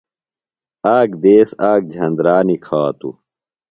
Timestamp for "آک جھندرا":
1.71-2.37